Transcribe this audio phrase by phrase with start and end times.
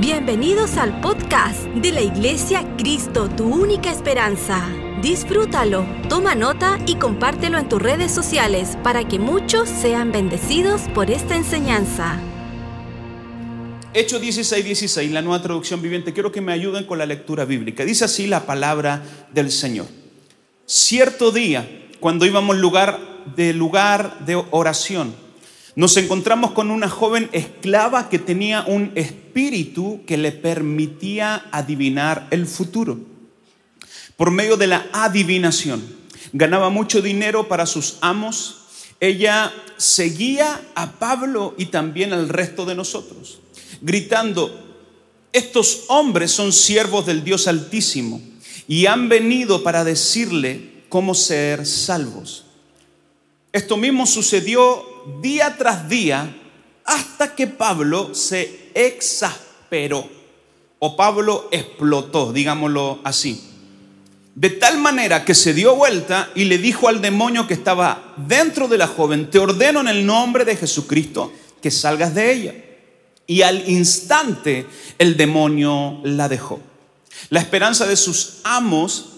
[0.00, 4.64] Bienvenidos al podcast de la Iglesia Cristo, tu única esperanza.
[5.02, 11.10] Disfrútalo, toma nota y compártelo en tus redes sociales para que muchos sean bendecidos por
[11.10, 12.20] esta enseñanza.
[13.92, 16.12] Hechos 16, 16, la nueva traducción viviente.
[16.12, 17.84] Quiero que me ayuden con la lectura bíblica.
[17.84, 19.02] Dice así la palabra
[19.32, 19.86] del Señor.
[20.64, 23.00] Cierto día, cuando íbamos lugar
[23.34, 25.12] de lugar de oración,
[25.78, 32.48] nos encontramos con una joven esclava que tenía un espíritu que le permitía adivinar el
[32.48, 32.98] futuro.
[34.16, 35.80] Por medio de la adivinación,
[36.32, 38.62] ganaba mucho dinero para sus amos.
[38.98, 43.38] Ella seguía a Pablo y también al resto de nosotros,
[43.80, 44.50] gritando,
[45.32, 48.20] estos hombres son siervos del Dios Altísimo
[48.66, 52.46] y han venido para decirle cómo ser salvos.
[53.52, 56.36] Esto mismo sucedió día tras día
[56.84, 60.08] hasta que Pablo se exasperó
[60.78, 63.44] o Pablo explotó, digámoslo así.
[64.34, 68.68] De tal manera que se dio vuelta y le dijo al demonio que estaba dentro
[68.68, 72.54] de la joven, te ordeno en el nombre de Jesucristo que salgas de ella.
[73.26, 74.66] Y al instante
[74.98, 76.60] el demonio la dejó.
[77.30, 79.16] La esperanza de sus amos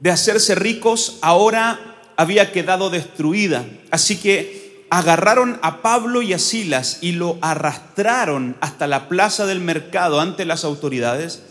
[0.00, 3.66] de hacerse ricos ahora había quedado destruida.
[3.90, 9.60] Así que agarraron a Pablo y a Silas y lo arrastraron hasta la plaza del
[9.60, 11.42] mercado ante las autoridades.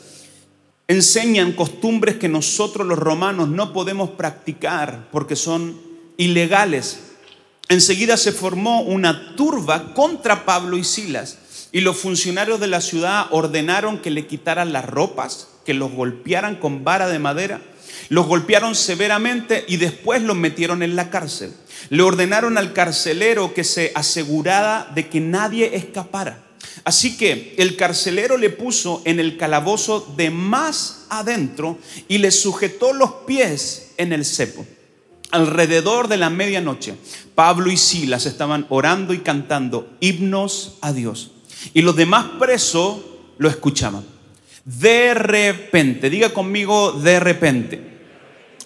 [0.87, 5.79] Enseñan costumbres que nosotros los romanos no podemos practicar porque son
[6.17, 6.99] ilegales.
[7.69, 11.37] Enseguida se formó una turba contra Pablo y Silas
[11.71, 16.55] y los funcionarios de la ciudad ordenaron que le quitaran las ropas, que los golpearan
[16.55, 17.61] con vara de madera
[18.09, 21.53] los golpearon severamente y después los metieron en la cárcel.
[21.89, 26.43] Le ordenaron al carcelero que se asegurara de que nadie escapara.
[26.83, 32.93] Así que el carcelero le puso en el calabozo de más adentro y le sujetó
[32.93, 34.65] los pies en el cepo.
[35.31, 36.95] Alrededor de la medianoche,
[37.35, 41.31] Pablo y Silas estaban orando y cantando himnos a Dios.
[41.73, 42.99] Y los demás presos
[43.37, 44.16] lo escuchaban.
[44.67, 47.79] De repente, diga conmigo, de repente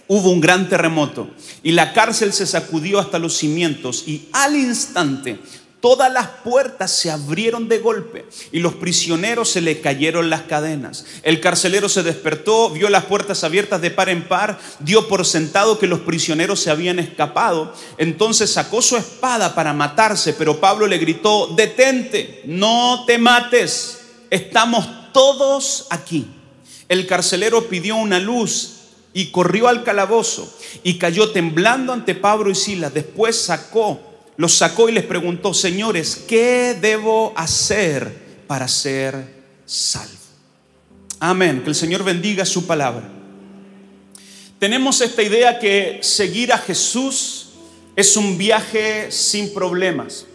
[0.08, 1.30] hubo un gran terremoto
[1.62, 5.38] y la cárcel se sacudió hasta los cimientos y al instante
[5.80, 11.06] todas las puertas se abrieron de golpe y los prisioneros se le cayeron las cadenas.
[11.22, 15.78] El carcelero se despertó, vio las puertas abiertas de par en par, dio por sentado
[15.78, 17.76] que los prisioneros se habían escapado.
[18.00, 24.00] Entonces sacó su espada para matarse, pero Pablo le gritó, detente, no te mates,
[24.32, 26.28] estamos todos aquí.
[26.90, 28.82] El carcelero pidió una luz
[29.14, 30.52] y corrió al calabozo
[30.84, 32.94] y cayó temblando ante Pablo y Silas.
[32.94, 34.00] Después sacó,
[34.38, 40.18] los sacó y les preguntó, señores, ¿qué debo hacer para ser salvo?
[41.20, 43.08] Amén, que el Señor bendiga su palabra.
[44.60, 47.50] Tenemos esta idea que seguir a Jesús
[47.96, 50.26] es un viaje sin problemas.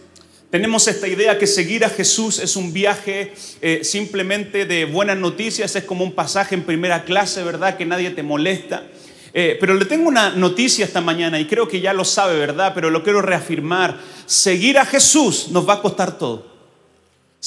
[0.49, 5.75] Tenemos esta idea que seguir a Jesús es un viaje eh, simplemente de buenas noticias,
[5.75, 7.75] es como un pasaje en primera clase, ¿verdad?
[7.75, 8.87] Que nadie te molesta.
[9.33, 12.71] Eh, pero le tengo una noticia esta mañana y creo que ya lo sabe, ¿verdad?
[12.73, 13.99] Pero lo quiero reafirmar.
[14.25, 16.56] Seguir a Jesús nos va a costar todo.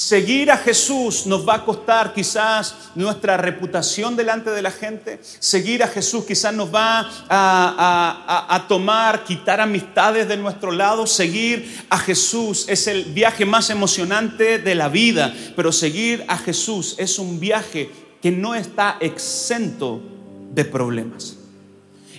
[0.01, 5.19] Seguir a Jesús nos va a costar quizás nuestra reputación delante de la gente.
[5.21, 11.05] Seguir a Jesús quizás nos va a, tomar, quitar amistades de nuestro lado.
[11.05, 15.35] Seguir a Jesús es el viaje más emocionante de la vida.
[15.55, 17.91] Pero seguir a Jesús es un viaje
[18.23, 20.01] que no está exento
[20.51, 21.37] de problemas.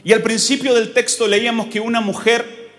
[0.04, 2.70] Y al principio del texto leíamos que una mujer,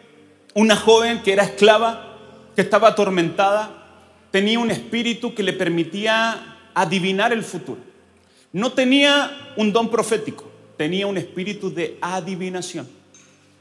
[0.53, 2.15] una joven que era esclava,
[2.55, 3.82] que estaba atormentada,
[4.33, 7.79] tenía un espíritu que le permitía adivinar el futuro.
[8.51, 12.89] No tenía un don profético, tenía un espíritu de adivinación.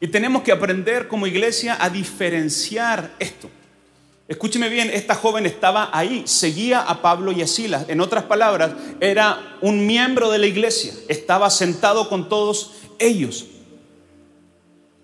[0.00, 3.50] Y tenemos que aprender como iglesia a diferenciar esto.
[4.26, 7.84] Escúcheme bien, esta joven estaba ahí, seguía a Pablo y a Silas.
[7.90, 13.44] En otras palabras, era un miembro de la iglesia, estaba sentado con todos ellos.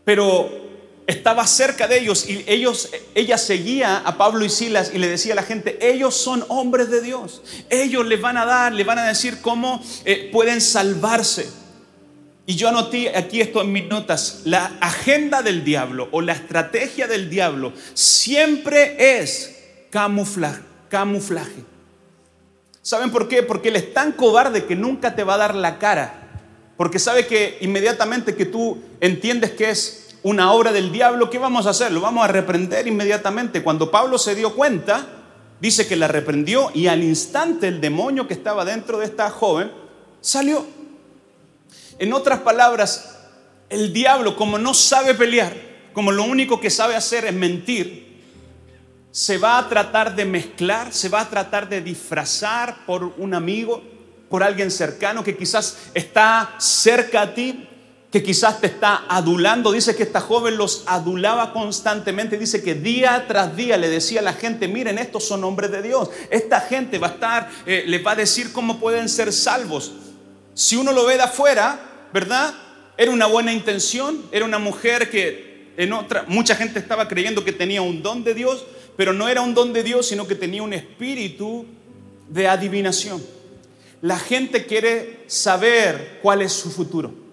[0.07, 0.68] Pero
[1.09, 5.33] estaba cerca de ellos y ellos, ella seguía a Pablo y Silas y le decía
[5.33, 8.99] a la gente, ellos son hombres de Dios, ellos les van a dar, les van
[8.99, 11.49] a decir cómo eh, pueden salvarse.
[12.45, 17.07] Y yo anoté aquí esto en mis notas, la agenda del diablo o la estrategia
[17.07, 19.57] del diablo siempre es
[19.91, 20.61] camuflaje.
[20.91, 21.65] camuflaje.
[22.83, 23.43] ¿Saben por qué?
[23.43, 26.29] Porque él es tan cobarde que nunca te va a dar la cara.
[26.77, 31.67] Porque sabe que inmediatamente que tú entiendes que es una obra del diablo, ¿qué vamos
[31.67, 31.93] a hacer?
[31.93, 33.63] Lo vamos a reprender inmediatamente.
[33.63, 35.07] Cuando Pablo se dio cuenta,
[35.61, 39.71] dice que la reprendió y al instante el demonio que estaba dentro de esta joven
[40.21, 40.67] salió.
[41.99, 43.19] En otras palabras,
[43.69, 45.55] el diablo, como no sabe pelear,
[45.93, 48.09] como lo único que sabe hacer es mentir,
[49.11, 53.83] se va a tratar de mezclar, se va a tratar de disfrazar por un amigo,
[54.29, 57.68] por alguien cercano que quizás está cerca a ti,
[58.11, 59.73] que quizás te está adulando.
[59.73, 62.39] Dice que esta joven los adulaba constantemente.
[62.39, 65.83] Dice que día tras día le decía a la gente, miren, estos son hombres de
[65.83, 66.11] Dios.
[66.31, 69.93] Esta gente va a estar, eh, les va a decir cómo pueden ser salvos.
[70.55, 72.55] Si uno lo ve de afuera, ¿verdad?
[72.97, 77.53] Era una buena intención, era una mujer que en otra, mucha gente estaba creyendo que
[77.53, 78.65] tenía un don de Dios,
[78.97, 81.67] pero no era un don de Dios, sino que tenía un espíritu
[82.29, 83.23] de adivinación.
[84.01, 87.28] La gente quiere saber cuál es su futuro.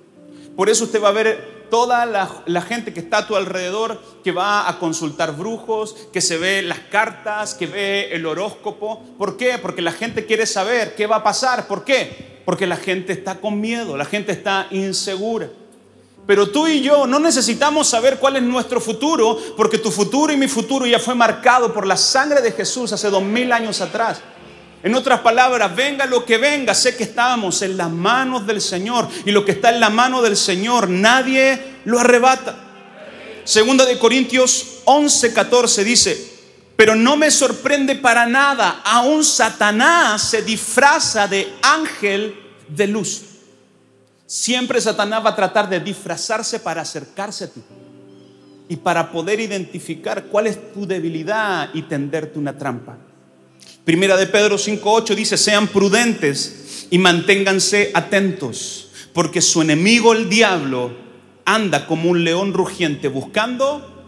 [0.56, 4.32] Por eso usted va a ver toda la, gente que está a tu alrededor, que
[4.32, 9.04] va a consultar brujos, que se ve las cartas, que ve el horóscopo.
[9.18, 9.58] ¿Por qué?
[9.58, 11.68] Porque la gente quiere saber qué va a pasar.
[11.68, 12.42] ¿Por qué?
[12.46, 15.50] Porque la gente está con miedo, la gente está insegura.
[16.28, 20.38] Pero tú y yo no necesitamos saber cuál es nuestro futuro, porque tu futuro y
[20.38, 24.22] mi futuro ya fue marcado por la sangre de Jesús hace dos mil años atrás.
[24.84, 29.08] En otras palabras, venga lo que venga, sé que estamos en las manos del Señor
[29.26, 32.56] y lo que está en la mano del Señor nadie lo arrebata.
[33.44, 36.36] Segunda de Corintios 11, 14 dice,
[36.76, 42.36] pero no me sorprende para nada, aún Satanás se disfraza de ángel
[42.68, 43.22] de luz.
[44.26, 47.62] Siempre Satanás va a tratar de disfrazarse para acercarse a ti
[48.68, 52.98] y para poder identificar cuál es tu debilidad y tenderte una trampa.
[53.86, 60.92] Primera de Pedro 5.8 dice, sean prudentes y manténganse atentos, porque su enemigo el diablo
[61.46, 64.08] anda como un león rugiente buscando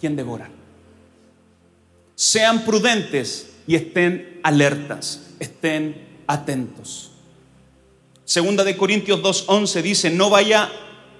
[0.00, 0.50] quien devorar.
[2.16, 7.12] Sean prudentes y estén alertas, estén atentos.
[8.24, 10.70] Segunda de Corintios 2:11 dice, no vaya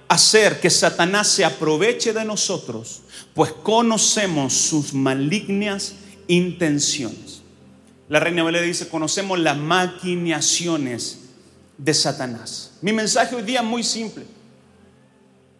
[0.09, 3.03] a ser que Satanás se aproveche de nosotros,
[3.33, 5.95] pues conocemos sus malignas
[6.27, 7.44] intenciones.
[8.07, 11.21] La reina Valera dice, conocemos las maquinaciones
[11.77, 12.77] de Satanás.
[12.81, 14.25] Mi mensaje hoy día es muy simple.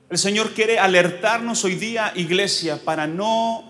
[0.10, 3.64] El Señor quiere alertarnos hoy día, iglesia, para no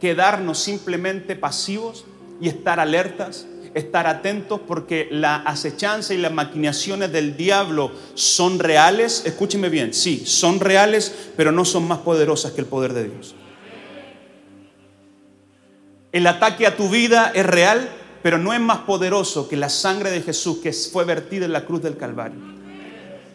[0.00, 2.04] quedarnos simplemente pasivos
[2.40, 9.22] y estar alertas, estar atentos porque la acechanza y las maquinaciones del diablo son reales.
[9.24, 13.36] Escúcheme bien, sí, son reales, pero no son más poderosas que el poder de Dios.
[16.10, 17.88] El ataque a tu vida es real,
[18.26, 21.64] pero no es más poderoso que la sangre de Jesús que fue vertida en la
[21.64, 22.40] cruz del Calvario.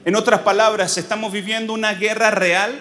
[0.03, 2.77] En otras palabras, estamos viviendo una guerra real,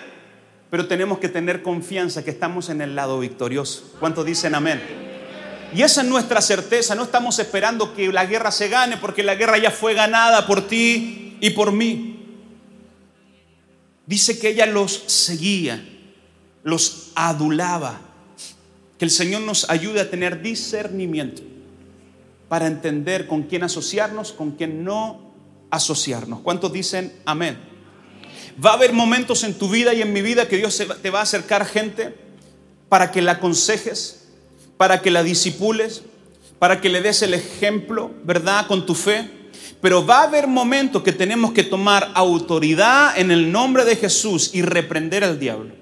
[0.71, 3.95] pero tenemos que tener confianza que estamos en el lado victorioso.
[4.01, 4.83] ¿Cuántos dicen amén?
[5.73, 6.97] Y esa es nuestra certeza.
[6.97, 10.67] No estamos esperando que la guerra se gane porque la guerra ya fue ganada por
[10.67, 12.41] ti y por mí.
[14.05, 15.81] Dice que ella los seguía,
[16.65, 18.01] los adulaba.
[18.99, 21.43] Que el Señor nos ayude a tener discernimiento
[22.51, 25.21] para entender con quién asociarnos, con quién no
[25.71, 26.41] asociarnos.
[26.41, 27.57] ¿Cuántos dicen amén?
[28.63, 31.21] Va a haber momentos en tu vida y en mi vida que Dios te va
[31.21, 32.13] a acercar gente
[32.89, 34.33] para que la aconsejes,
[34.77, 36.03] para que la disipules,
[36.59, 38.67] para que le des el ejemplo, ¿verdad?
[38.67, 39.31] Con tu fe.
[39.81, 44.51] Pero va a haber momentos que tenemos que tomar autoridad en el nombre de Jesús
[44.53, 45.80] y reprender al diablo.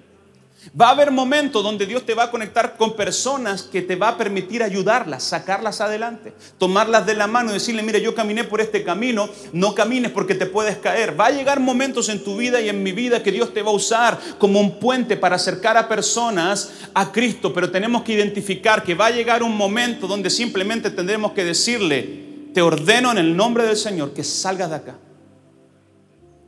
[0.79, 4.09] Va a haber momentos donde Dios te va a conectar con personas que te va
[4.09, 8.61] a permitir ayudarlas, sacarlas adelante, tomarlas de la mano y decirle, mira, yo caminé por
[8.61, 11.19] este camino, no camines porque te puedes caer.
[11.19, 13.71] Va a llegar momentos en tu vida y en mi vida que Dios te va
[13.71, 18.83] a usar como un puente para acercar a personas a Cristo, pero tenemos que identificar
[18.83, 23.37] que va a llegar un momento donde simplemente tendremos que decirle, te ordeno en el
[23.37, 24.99] nombre del Señor que salgas de acá.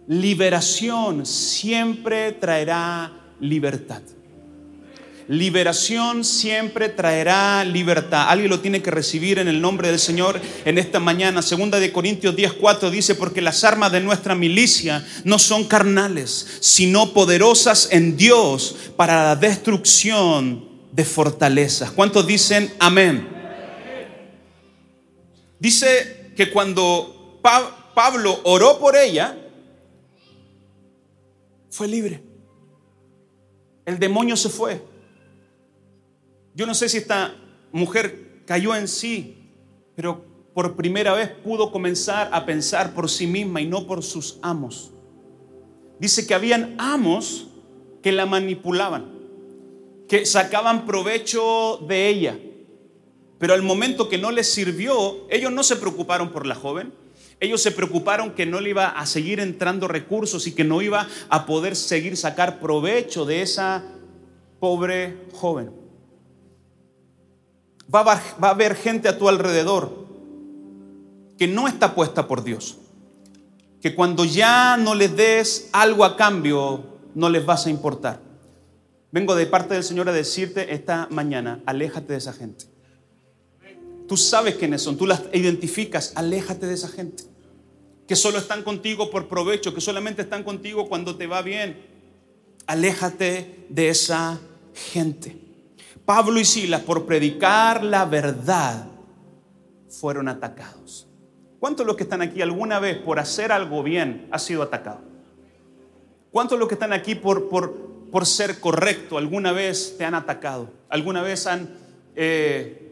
[0.08, 4.02] Liberación siempre traerá libertad.
[5.28, 8.28] Liberación siempre traerá libertad.
[8.28, 11.40] Alguien lo tiene que recibir en el nombre del Señor en esta mañana.
[11.40, 17.12] Segunda de Corintios 10:4 dice, porque las armas de nuestra milicia no son carnales, sino
[17.12, 21.92] poderosas en Dios para la destrucción de fortalezas.
[21.92, 23.28] ¿Cuántos dicen amén?
[25.60, 27.38] Dice que cuando
[27.94, 29.38] Pablo oró por ella,
[31.70, 32.29] fue libre.
[33.84, 34.82] El demonio se fue.
[36.54, 37.34] Yo no sé si esta
[37.72, 39.52] mujer cayó en sí,
[39.94, 44.38] pero por primera vez pudo comenzar a pensar por sí misma y no por sus
[44.42, 44.92] amos.
[45.98, 47.48] Dice que habían amos
[48.02, 49.12] que la manipulaban,
[50.08, 52.38] que sacaban provecho de ella,
[53.38, 56.92] Pero al momento que no les sirvió, ellos no se preocuparon por la joven.
[57.40, 61.08] Ellos se preocuparon que no le iba a seguir entrando recursos y que no iba
[61.30, 63.82] a poder seguir sacar provecho de esa
[64.60, 65.72] pobre joven.
[67.92, 70.06] Va a, va a haber gente a tu alrededor
[71.38, 72.76] que no está puesta por Dios.
[73.80, 78.20] Que cuando ya no les des algo a cambio, no les vas a importar.
[79.10, 82.66] Vengo de parte del Señor a decirte esta mañana, aléjate de esa gente.
[84.06, 87.29] Tú sabes quiénes son, tú las identificas, aléjate de esa gente.
[88.10, 91.80] Que solo están contigo por provecho, que solamente están contigo cuando te va bien.
[92.66, 94.40] Aléjate de esa
[94.74, 95.36] gente.
[96.04, 98.88] Pablo y Silas, por predicar la verdad,
[99.88, 101.06] fueron atacados.
[101.60, 105.02] ¿Cuántos de los que están aquí alguna vez por hacer algo bien ha sido atacado?
[106.32, 110.16] ¿Cuántos de los que están aquí por, por, por ser correcto alguna vez te han
[110.16, 110.68] atacado?
[110.88, 111.76] ¿Alguna vez han
[112.16, 112.89] eh,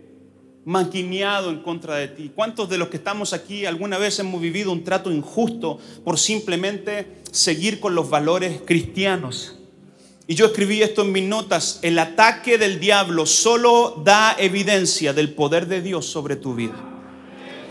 [0.69, 2.31] maquineado en contra de ti?
[2.35, 7.23] ¿Cuántos de los que estamos aquí alguna vez hemos vivido un trato injusto por simplemente
[7.31, 9.57] seguir con los valores cristianos?
[10.27, 15.33] Y yo escribí esto en mis notas, el ataque del diablo solo da evidencia del
[15.33, 16.98] poder de Dios sobre tu vida.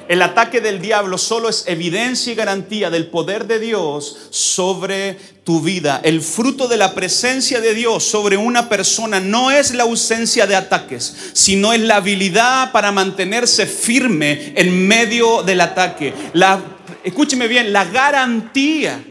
[0.07, 5.59] El ataque del diablo solo es evidencia y garantía del poder de Dios sobre tu
[5.59, 5.99] vida.
[6.03, 10.55] El fruto de la presencia de Dios sobre una persona no es la ausencia de
[10.55, 16.13] ataques, sino es la habilidad para mantenerse firme en medio del ataque.
[16.31, 16.61] La,
[17.03, 19.03] escúcheme bien, la garantía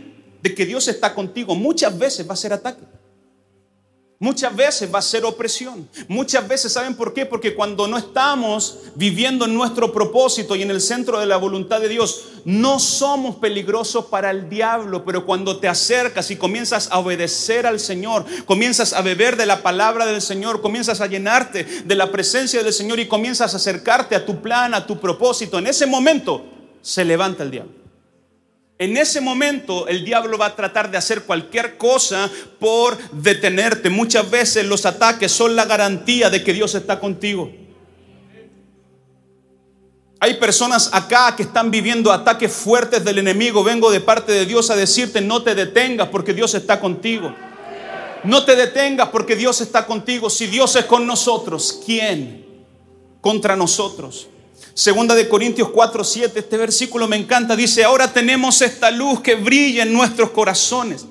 [0.43, 2.96] de que Dios está contigo muchas veces va a ser ataque.
[4.18, 5.87] Muchas veces va a ser opresión.
[6.08, 7.26] Muchas veces, ¿saben por qué?
[7.26, 11.82] Porque cuando no estamos viviendo en nuestro propósito y en el centro de la voluntad
[11.82, 15.04] de Dios, no somos peligrosos para el diablo.
[15.04, 19.62] Pero cuando te acercas y comienzas a obedecer al Señor, comienzas a beber de la
[19.62, 24.16] palabra del Señor, comienzas a llenarte de la presencia del Señor y comienzas a acercarte
[24.16, 26.42] a tu plan, a tu propósito, en ese momento
[26.80, 27.86] se levanta el diablo.
[28.78, 33.88] En ese momento el diablo va a tratar de hacer cualquier cosa por detenerte.
[33.88, 37.50] Muchas veces los ataques son la garantía de que Dios está contigo.
[40.21, 43.64] Hay personas acá que están viviendo ataques fuertes del enemigo.
[43.64, 47.35] Vengo de parte de Dios a decirte, no te detengas porque Dios está contigo.
[48.25, 50.28] No te detengas porque Dios está contigo.
[50.28, 52.45] Si Dios es con nosotros, ¿quién
[53.23, 54.28] contra nosotros?
[54.76, 57.56] Segunda de Corintios 4, 7, este versículo me encanta.
[57.56, 61.06] Dice, ahora tenemos esta luz que brilla en nuestros corazones.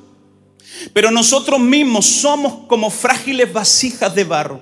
[0.93, 4.61] Pero nosotros mismos somos como frágiles vasijas de barro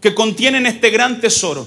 [0.00, 1.66] que contienen este gran tesoro.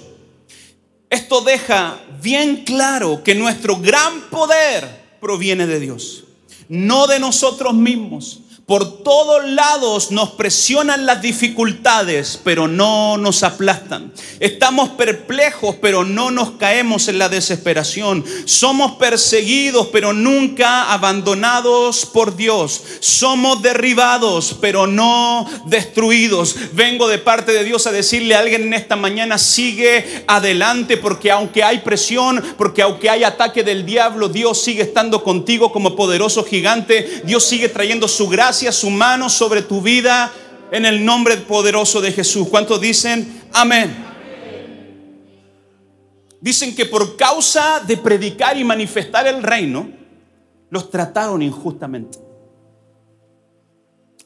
[1.09, 6.23] Esto deja bien claro que nuestro gran poder proviene de Dios,
[6.69, 8.39] no de nosotros mismos.
[8.67, 14.11] Por todos lados nos presionan las dificultades, pero no nos aplastan.
[14.41, 18.25] Estamos perplejos, pero no nos caemos en la desesperación.
[18.43, 22.83] Somos perseguidos, pero nunca abandonados por Dios.
[22.99, 26.53] Somos derribados, pero no destruidos.
[26.73, 31.31] Vengo de parte de Dios a decirle a alguien en esta mañana, sigue adelante, porque
[31.31, 36.43] aunque hay presión, porque aunque hay ataque del diablo, Dios sigue estando contigo como poderoso
[36.43, 37.21] gigante.
[37.23, 40.31] Dios sigue trayendo su gracia su mano sobre tu vida
[40.71, 42.47] en el nombre poderoso de Jesús.
[42.49, 43.95] ¿Cuántos dicen amén?
[46.41, 49.91] Dicen que por causa de predicar y manifestar el reino,
[50.71, 52.17] los trataron injustamente.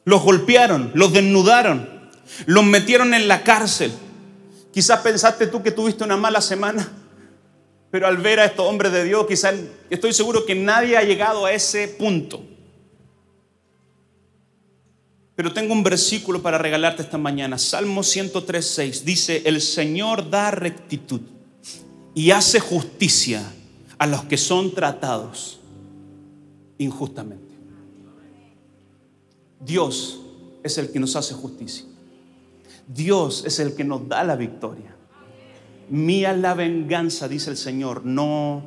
[0.06, 2.10] Los golpearon, los desnudaron,
[2.46, 3.92] los metieron en la cárcel.
[4.72, 6.90] Quizás pensaste tú que tuviste una mala semana,
[7.90, 9.56] pero al ver a estos hombres de Dios, quizás
[9.90, 12.46] estoy seguro que nadie ha llegado a ese punto.
[15.42, 17.58] Pero tengo un versículo para regalarte esta mañana.
[17.58, 21.20] Salmo 103.6 dice, el Señor da rectitud
[22.14, 23.42] y hace justicia
[23.98, 25.58] a los que son tratados
[26.78, 27.56] injustamente.
[29.58, 30.20] Dios
[30.62, 31.86] es el que nos hace justicia.
[32.86, 34.94] Dios es el que nos da la victoria.
[35.90, 38.62] Mía la venganza, dice el Señor, no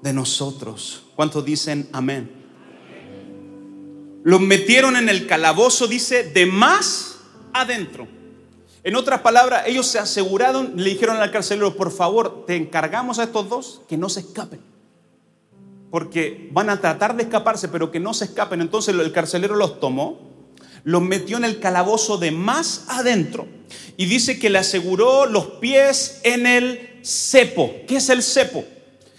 [0.00, 1.02] de nosotros.
[1.14, 2.37] ¿Cuántos dicen amén?
[4.24, 7.18] Los metieron en el calabozo, dice, de más
[7.52, 8.08] adentro.
[8.84, 13.24] En otras palabras, ellos se aseguraron, le dijeron al carcelero, por favor, te encargamos a
[13.24, 14.60] estos dos que no se escapen.
[15.90, 18.60] Porque van a tratar de escaparse, pero que no se escapen.
[18.60, 20.20] Entonces el carcelero los tomó,
[20.84, 23.46] los metió en el calabozo de más adentro
[23.96, 27.74] y dice que le aseguró los pies en el cepo.
[27.86, 28.64] ¿Qué es el cepo?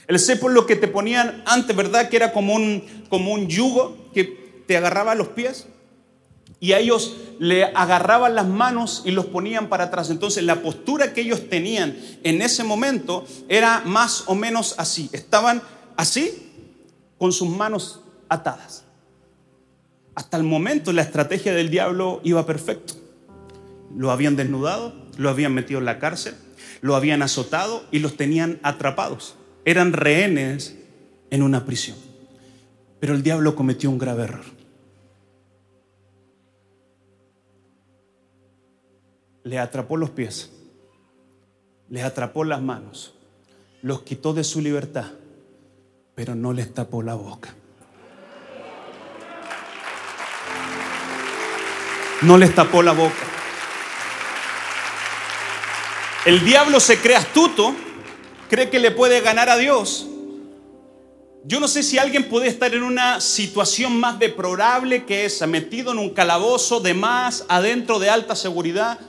[0.07, 2.09] El cepo es lo que te ponían antes, ¿verdad?
[2.09, 5.65] Que era como un, como un yugo que te agarraba los pies.
[6.59, 10.11] Y a ellos le agarraban las manos y los ponían para atrás.
[10.11, 15.09] Entonces la postura que ellos tenían en ese momento era más o menos así.
[15.11, 15.63] Estaban
[15.97, 16.51] así,
[17.17, 18.83] con sus manos atadas.
[20.13, 22.93] Hasta el momento la estrategia del diablo iba perfecto.
[23.97, 26.35] Lo habían desnudado, lo habían metido en la cárcel,
[26.81, 29.33] lo habían azotado y los tenían atrapados.
[29.65, 30.75] Eran rehenes
[31.31, 31.97] en una prisión.
[32.99, 34.58] Pero el diablo cometió un grave error.
[39.49, 40.51] Le atrapó los pies,
[41.89, 43.15] les atrapó las manos,
[43.81, 45.07] los quitó de su libertad,
[46.13, 47.55] pero no les tapó la boca.
[52.21, 53.15] No les tapó la boca.
[56.27, 57.73] El diablo se cree astuto,
[58.51, 60.05] cree que le puede ganar a Dios.
[61.43, 65.91] Yo no sé si alguien puede estar en una situación más deplorable que esa, metido
[65.91, 68.99] en un calabozo de más, adentro de alta seguridad,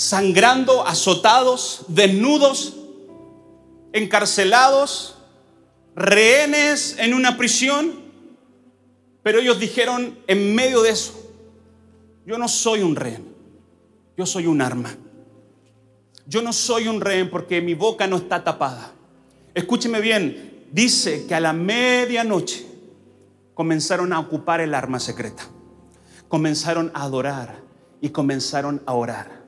[0.00, 2.74] sangrando, azotados, desnudos,
[3.92, 5.18] encarcelados,
[5.94, 8.00] rehenes en una prisión.
[9.22, 11.12] Pero ellos dijeron en medio de eso,
[12.24, 13.26] yo no soy un rehén,
[14.16, 14.96] yo soy un arma.
[16.26, 18.92] Yo no soy un rehén porque mi boca no está tapada.
[19.52, 22.64] Escúcheme bien, dice que a la medianoche
[23.52, 25.42] comenzaron a ocupar el arma secreta.
[26.28, 27.60] Comenzaron a adorar
[28.00, 29.39] y comenzaron a orar.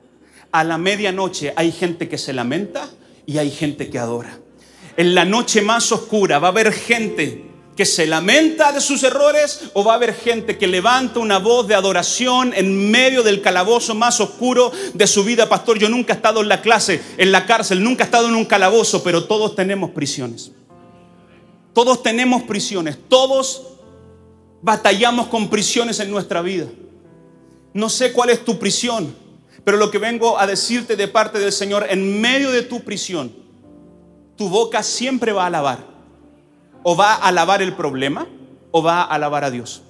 [0.53, 2.87] A la medianoche hay gente que se lamenta
[3.25, 4.37] y hay gente que adora.
[4.95, 7.45] En la noche más oscura va a haber gente
[7.75, 11.67] que se lamenta de sus errores o va a haber gente que levanta una voz
[11.67, 15.49] de adoración en medio del calabozo más oscuro de su vida.
[15.49, 18.35] Pastor, yo nunca he estado en la clase, en la cárcel, nunca he estado en
[18.35, 20.51] un calabozo, pero todos tenemos prisiones.
[21.73, 23.63] Todos tenemos prisiones, todos
[24.61, 26.67] batallamos con prisiones en nuestra vida.
[27.73, 29.22] No sé cuál es tu prisión,
[29.63, 33.33] pero lo que vengo a decirte de parte del Señor, en medio de tu prisión,
[34.35, 35.79] tu boca siempre va a alabar
[36.83, 38.27] o va a alabar el problema
[38.71, 39.81] o va a alabar a Dios.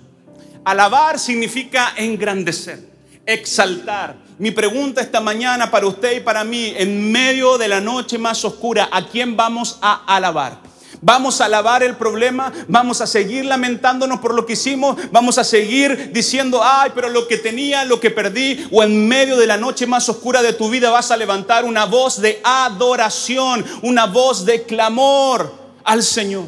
[0.64, 2.80] Alabar significa engrandecer,
[3.26, 4.16] exaltar.
[4.38, 8.44] Mi pregunta esta mañana para usted y para mí, en medio de la noche más
[8.46, 10.73] oscura, ¿a quién vamos a alabar?
[11.06, 15.44] Vamos a alabar el problema, vamos a seguir lamentándonos por lo que hicimos, vamos a
[15.44, 19.58] seguir diciendo, ay, pero lo que tenía, lo que perdí, o en medio de la
[19.58, 24.46] noche más oscura de tu vida vas a levantar una voz de adoración, una voz
[24.46, 26.46] de clamor al Señor.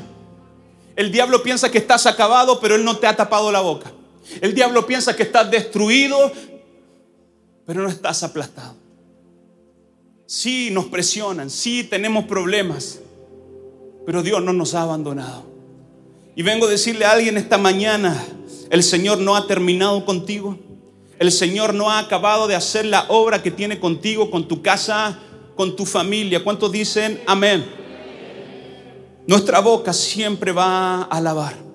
[0.95, 3.91] El diablo piensa que estás acabado, pero él no te ha tapado la boca.
[4.39, 6.31] El diablo piensa que estás destruido,
[7.65, 8.77] pero no estás aplastado.
[10.25, 12.99] Sí, nos presionan, sí tenemos problemas,
[14.05, 15.43] pero Dios no nos ha abandonado.
[16.35, 18.21] Y vengo a decirle a alguien esta mañana,
[18.69, 20.59] el Señor no ha terminado contigo.
[21.17, 25.17] El Señor no ha acabado de hacer la obra que tiene contigo, con tu casa,
[25.55, 26.43] con tu familia.
[26.43, 27.65] ¿Cuántos dicen amén?
[29.27, 31.65] Nuestra boca siempre va a alabar.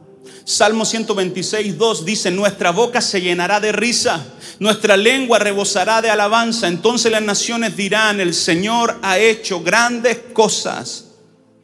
[0.45, 6.67] Salmo 126, 2 dice, nuestra boca se llenará de risa, nuestra lengua rebosará de alabanza.
[6.67, 11.07] Entonces las naciones dirán, el Señor ha hecho grandes cosas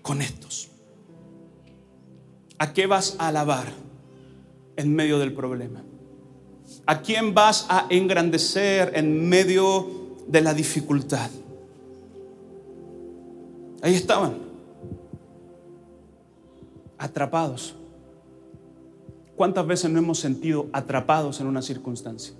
[0.02, 0.45] con estos.
[2.58, 3.66] ¿A qué vas a alabar
[4.76, 5.82] en medio del problema?
[6.86, 11.30] ¿A quién vas a engrandecer en medio de la dificultad?
[13.82, 14.38] Ahí estaban
[16.98, 17.74] atrapados.
[19.36, 22.34] ¿Cuántas veces no hemos sentido atrapados en una circunstancia?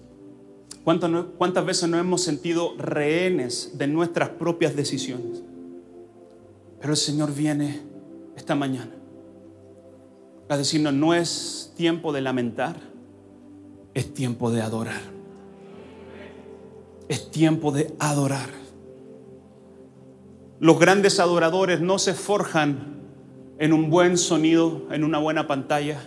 [0.83, 5.43] ¿Cuántas, ¿Cuántas veces no hemos sentido rehenes de nuestras propias decisiones?
[6.81, 7.83] Pero el Señor viene
[8.35, 8.96] esta mañana
[10.49, 12.77] a decirnos, no es tiempo de lamentar,
[13.95, 15.01] es tiempo de adorar.
[17.09, 18.51] Es tiempo de adorar.
[20.59, 22.97] Los grandes adoradores no se forjan
[23.59, 26.01] en un buen sonido, en una buena pantalla,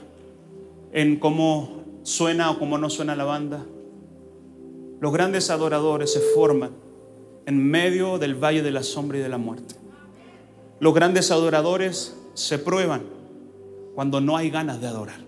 [0.91, 3.65] en cómo suena o cómo no suena la banda.
[4.99, 6.71] Los grandes adoradores se forman
[7.45, 9.75] en medio del valle de la sombra y de la muerte.
[10.79, 13.18] Los grandes adoradores se prueban
[13.95, 15.21] cuando no hay ganas de adorar,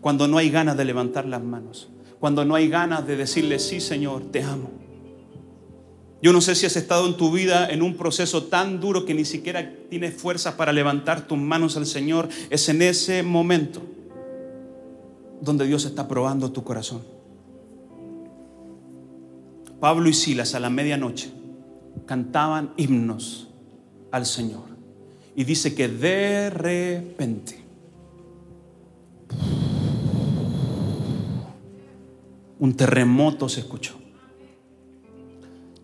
[0.00, 3.80] cuando no hay ganas de levantar las manos, cuando no hay ganas de decirle, sí
[3.80, 4.70] Señor, te amo.
[6.22, 9.12] Yo no sé si has estado en tu vida en un proceso tan duro que
[9.12, 12.28] ni siquiera tienes fuerzas para levantar tus manos al Señor.
[12.48, 13.82] Es en ese momento
[15.40, 17.02] donde Dios está probando tu corazón.
[19.80, 21.32] Pablo y Silas a la medianoche
[22.06, 23.48] cantaban himnos
[24.12, 24.62] al Señor.
[25.34, 27.61] Y dice que de repente
[32.62, 33.94] un terremoto se escuchó.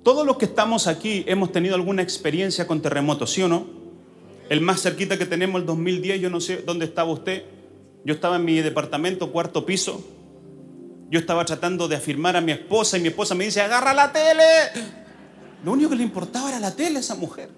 [0.05, 3.67] Todos los que estamos aquí hemos tenido alguna experiencia con terremotos, ¿sí o no?
[4.49, 7.43] El más cerquita que tenemos, el 2010, yo no sé dónde estaba usted.
[8.05, 10.07] Yo estaba en mi departamento, cuarto piso.
[11.11, 14.13] Yo estaba tratando de afirmar a mi esposa y mi esposa me dice, agarra la
[14.13, 14.45] tele.
[15.65, 17.51] Lo único que le importaba era la tele a esa mujer.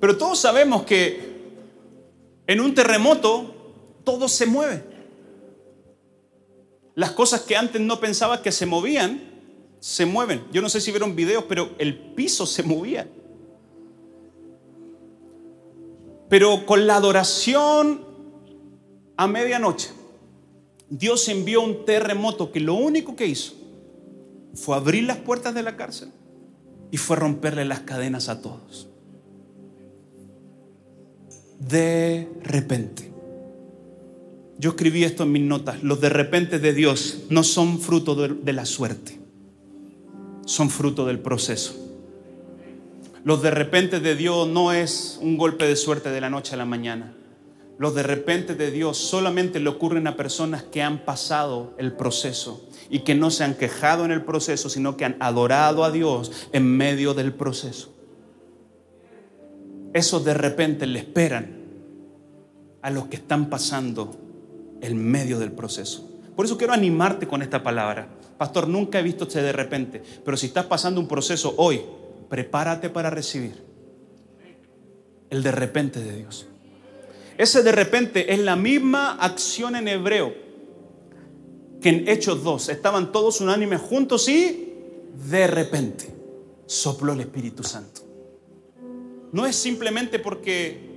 [0.00, 1.50] Pero todos sabemos que
[2.46, 3.56] en un terremoto
[4.04, 4.89] todo se mueve.
[6.94, 9.20] Las cosas que antes no pensaba que se movían,
[9.80, 10.44] se mueven.
[10.52, 13.08] Yo no sé si vieron videos, pero el piso se movía.
[16.28, 18.04] Pero con la adoración
[19.16, 19.90] a medianoche,
[20.88, 23.54] Dios envió un terremoto que lo único que hizo
[24.54, 26.12] fue abrir las puertas de la cárcel
[26.90, 28.88] y fue romperle las cadenas a todos.
[31.58, 33.12] De repente.
[34.60, 35.82] Yo escribí esto en mis notas.
[35.82, 39.18] Los de repente de Dios no son fruto de, la suerte,
[40.44, 41.74] son fruto del proceso.
[43.24, 46.58] Los de repente de Dios no es un golpe de suerte de la noche a
[46.58, 47.14] la mañana.
[47.78, 52.68] Los de repente de Dios solamente le ocurren a personas que han pasado el proceso
[52.90, 56.48] y que no se han quejado en el proceso, sino que han adorado a Dios
[56.52, 57.94] en medio del proceso.
[59.94, 61.60] Esos de repente le esperan
[62.82, 64.28] a los que están pasando
[64.80, 66.08] el medio del proceso.
[66.36, 68.08] Por eso quiero animarte con esta palabra.
[68.38, 71.82] Pastor, nunca he visto este de repente, pero si estás pasando un proceso hoy,
[72.28, 73.52] prepárate para recibir
[75.28, 76.46] el de repente de Dios.
[77.36, 80.34] Ese de repente es la misma acción en hebreo
[81.80, 82.68] que en Hechos 2.
[82.68, 84.74] Estaban todos unánimes juntos y
[85.28, 86.06] de repente
[86.66, 88.02] sopló el Espíritu Santo.
[89.32, 90.89] No es simplemente porque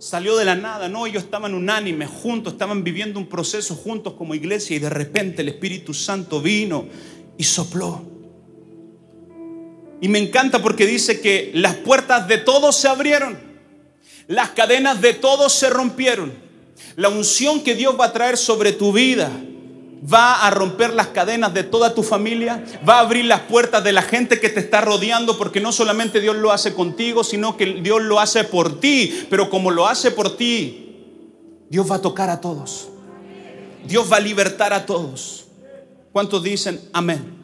[0.00, 4.34] salió de la nada, no, ellos estaban unánimes, juntos, estaban viviendo un proceso juntos como
[4.34, 6.86] iglesia y de repente el Espíritu Santo vino
[7.36, 8.02] y sopló.
[10.00, 13.38] Y me encanta porque dice que las puertas de todos se abrieron,
[14.26, 16.32] las cadenas de todos se rompieron.
[16.96, 19.30] La unción que Dios va a traer sobre tu vida,
[20.02, 23.92] va a romper las cadenas de toda tu familia, va a abrir las puertas de
[23.92, 27.66] la gente que te está rodeando, porque no solamente Dios lo hace contigo, sino que
[27.66, 30.86] Dios lo hace por ti, pero como lo hace por ti,
[31.68, 32.88] Dios va a tocar a todos.
[33.84, 35.46] Dios va a libertar a todos.
[36.12, 37.38] ¿Cuántos dicen amén?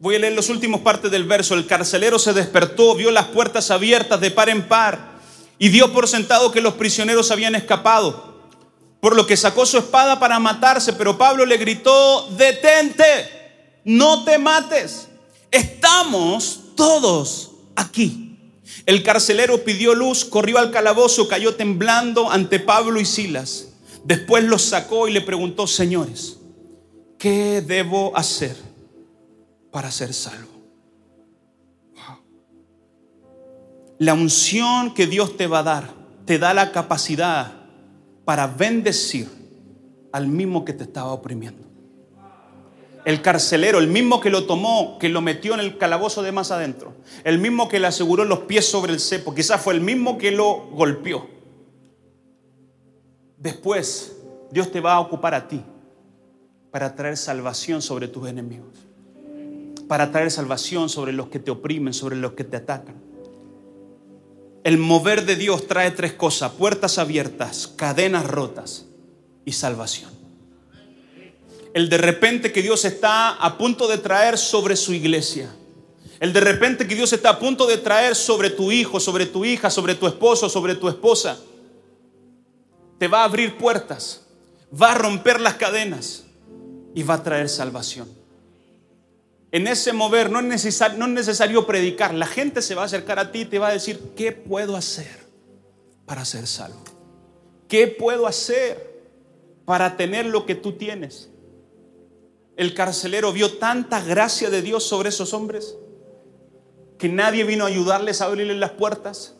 [0.00, 1.54] Voy a leer los últimos partes del verso.
[1.54, 5.12] El carcelero se despertó, vio las puertas abiertas de par en par
[5.58, 8.31] y dio por sentado que los prisioneros habían escapado
[9.02, 14.38] por lo que sacó su espada para matarse, pero Pablo le gritó, detente, no te
[14.38, 15.08] mates,
[15.50, 18.38] estamos todos aquí.
[18.86, 23.70] El carcelero pidió luz, corrió al calabozo, cayó temblando ante Pablo y Silas.
[24.04, 26.38] Después los sacó y le preguntó, señores,
[27.18, 28.56] ¿qué debo hacer
[29.72, 30.46] para ser salvo?
[33.98, 37.61] La unción que Dios te va a dar te da la capacidad
[38.24, 39.28] para bendecir
[40.12, 41.68] al mismo que te estaba oprimiendo.
[43.04, 46.52] El carcelero, el mismo que lo tomó, que lo metió en el calabozo de más
[46.52, 50.18] adentro, el mismo que le aseguró los pies sobre el cepo, quizás fue el mismo
[50.18, 51.26] que lo golpeó.
[53.38, 54.16] Después,
[54.52, 55.64] Dios te va a ocupar a ti
[56.70, 58.86] para traer salvación sobre tus enemigos,
[59.88, 63.11] para traer salvación sobre los que te oprimen, sobre los que te atacan.
[64.64, 68.86] El mover de Dios trae tres cosas, puertas abiertas, cadenas rotas
[69.44, 70.10] y salvación.
[71.74, 75.50] El de repente que Dios está a punto de traer sobre su iglesia.
[76.20, 79.44] El de repente que Dios está a punto de traer sobre tu hijo, sobre tu
[79.44, 81.38] hija, sobre tu esposo, sobre tu esposa.
[82.98, 84.22] Te va a abrir puertas,
[84.80, 86.24] va a romper las cadenas
[86.94, 88.21] y va a traer salvación
[89.52, 92.14] en ese mover no es, necesario, no es necesario predicar.
[92.14, 94.76] La gente se va a acercar a ti y te va a decir, ¿qué puedo
[94.76, 95.20] hacer
[96.06, 96.82] para ser salvo?
[97.68, 99.02] ¿Qué puedo hacer
[99.66, 101.28] para tener lo que tú tienes?
[102.56, 105.76] El carcelero vio tanta gracia de Dios sobre esos hombres
[106.96, 109.34] que nadie vino a ayudarles a abrirles las puertas,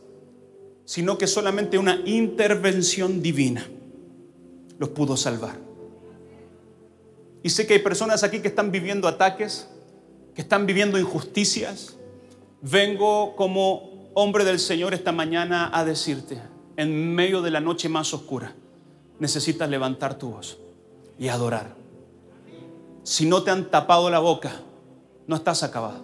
[0.85, 3.67] sino que solamente una intervención divina
[4.79, 5.57] los pudo salvar.
[7.43, 9.69] Y sé que hay personas aquí que están viviendo ataques,
[10.35, 11.97] que están viviendo injusticias,
[12.61, 16.41] vengo como hombre del Señor esta mañana a decirte,
[16.77, 18.55] en medio de la noche más oscura,
[19.19, 20.59] necesitas levantar tu voz
[21.19, 21.75] y adorar.
[23.03, 24.53] Si no te han tapado la boca,
[25.27, 26.01] no estás acabado.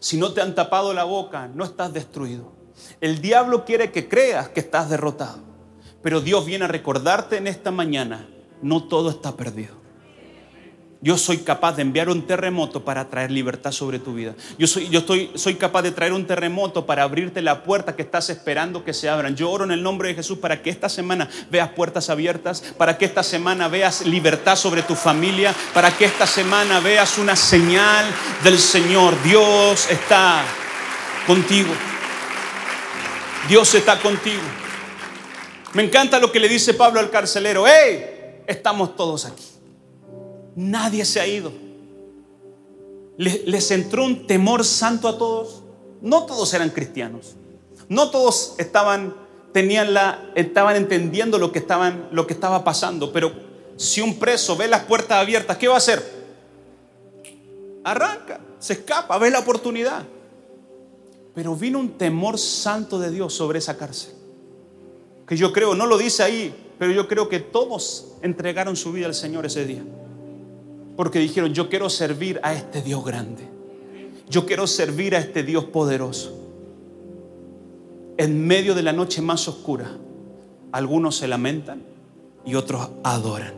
[0.00, 2.52] Si no te han tapado la boca, no estás destruido.
[3.00, 5.38] El diablo quiere que creas que estás derrotado.
[6.02, 8.28] Pero Dios viene a recordarte en esta mañana,
[8.60, 9.81] no todo está perdido.
[11.04, 14.36] Yo soy capaz de enviar un terremoto para traer libertad sobre tu vida.
[14.56, 18.02] Yo, soy, yo estoy, soy capaz de traer un terremoto para abrirte la puerta que
[18.02, 19.34] estás esperando que se abran.
[19.34, 22.98] Yo oro en el nombre de Jesús para que esta semana veas puertas abiertas, para
[22.98, 28.06] que esta semana veas libertad sobre tu familia, para que esta semana veas una señal
[28.44, 29.20] del Señor.
[29.24, 30.44] Dios está
[31.26, 31.74] contigo.
[33.48, 34.42] Dios está contigo.
[35.72, 37.64] Me encanta lo que le dice Pablo al carcelero.
[37.66, 38.44] ¡Hey!
[38.46, 39.51] Estamos todos aquí.
[40.54, 41.52] Nadie se ha ido.
[43.16, 45.62] Les, entró un temor santo a todos.
[46.00, 47.34] No todos eran cristianos.
[47.88, 49.14] No todos estaban,
[49.52, 53.12] tenían la, estaban entendiendo lo que, estaban, lo que estaba pasando.
[53.12, 53.32] Pero
[53.76, 56.02] si un preso ve las puertas abiertas, ¿qué va a hacer?
[57.84, 60.04] Arranca, se escapa, ve la oportunidad.
[61.34, 64.12] Pero vino un temor santo de Dios sobre esa cárcel.
[65.26, 69.06] Que yo creo, no lo dice ahí, pero yo creo que todos entregaron su vida
[69.06, 69.82] al Señor ese día.
[70.96, 73.48] Porque dijeron, yo quiero servir a este Dios grande.
[74.28, 76.38] Yo quiero servir a este Dios poderoso.
[78.16, 79.90] En medio de la noche más oscura,
[80.70, 81.82] algunos se lamentan
[82.44, 83.54] y otros adoran.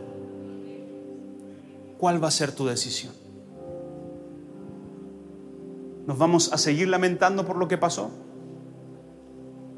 [1.97, 3.13] ¿Cuál va a ser tu decisión?
[6.05, 8.11] ¿Nos vamos a seguir lamentando por lo que pasó?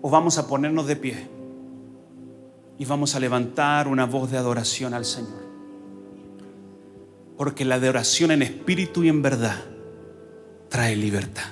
[0.02, 1.28] ¿O vamos a ponernos de pie
[2.78, 5.47] y vamos a levantar una voz de adoración al Señor?
[7.38, 9.64] Porque la adoración en espíritu y en verdad
[10.70, 11.46] trae libertad.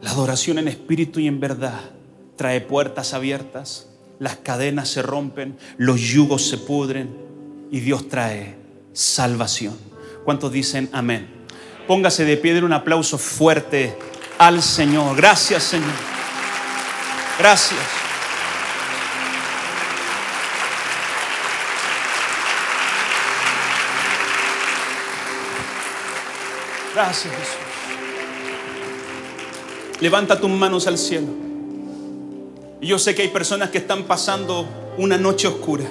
[0.00, 1.80] La adoración en espíritu y en verdad
[2.36, 7.14] trae puertas abiertas, las cadenas se rompen, los yugos se pudren
[7.70, 8.56] y Dios trae
[8.92, 9.76] salvación.
[10.24, 11.28] ¿Cuántos dicen amén?
[11.86, 13.96] Póngase de pie, den un aplauso fuerte
[14.38, 15.16] al Señor.
[15.16, 15.90] Gracias Señor.
[17.38, 18.01] Gracias.
[26.94, 27.72] Gracias Jesús.
[30.00, 31.28] Levanta tus manos al cielo.
[32.80, 34.66] Y yo sé que hay personas que están pasando
[34.98, 35.86] una noche oscura.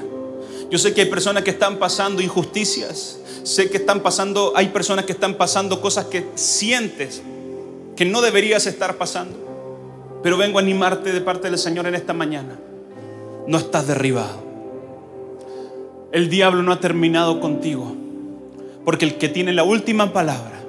[0.70, 3.20] Yo sé que hay personas que están pasando injusticias.
[3.44, 7.22] Sé que están pasando, hay personas que están pasando cosas que sientes
[7.96, 10.20] que no deberías estar pasando.
[10.22, 12.60] Pero vengo a animarte de parte del Señor en esta mañana.
[13.48, 14.44] No estás derribado.
[16.12, 17.96] El diablo no ha terminado contigo.
[18.84, 20.61] Porque el que tiene la última palabra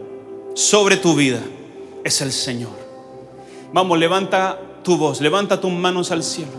[0.54, 1.40] sobre tu vida
[2.04, 2.72] es el Señor.
[3.72, 6.52] Vamos, levanta tu voz, levanta tus manos al cielo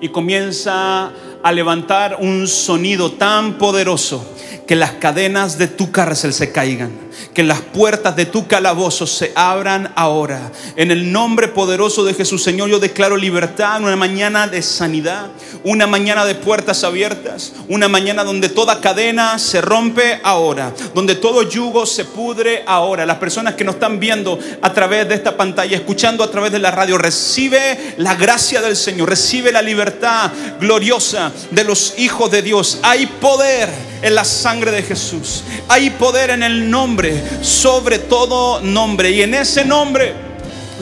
[0.00, 1.12] y comienza
[1.46, 4.28] a levantar un sonido tan poderoso
[4.66, 7.06] que las cadenas de tu cárcel se caigan
[7.36, 10.52] que las puertas de tu calabozo se abran ahora.
[10.76, 15.28] En el nombre poderoso de Jesús, Señor, yo declaro libertad, una mañana de sanidad,
[15.62, 21.42] una mañana de puertas abiertas, una mañana donde toda cadena se rompe ahora, donde todo
[21.42, 23.06] yugo se pudre ahora.
[23.06, 26.58] Las personas que nos están viendo a través de esta pantalla, escuchando a través de
[26.58, 30.30] la radio, recibe la gracia del Señor, recibe la libertad
[30.60, 32.78] gloriosa de los hijos de Dios.
[32.82, 33.68] Hay poder
[34.02, 39.10] en la sangre de Jesús, hay poder en el nombre sobre todo nombre.
[39.10, 40.14] Y en ese nombre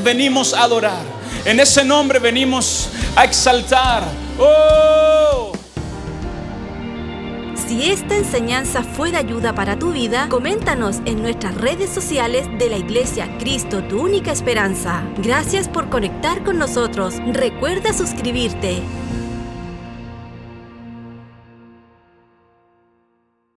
[0.02, 1.02] venimos a adorar.
[1.44, 4.04] En ese nombre venimos a exaltar.
[4.38, 5.52] ¡Oh!
[7.66, 12.68] Si esta enseñanza fue de ayuda para tu vida, coméntanos en nuestras redes sociales de
[12.68, 15.02] la Iglesia Cristo, tu única esperanza.
[15.16, 17.14] Gracias por conectar con nosotros.
[17.32, 18.82] Recuerda suscribirte.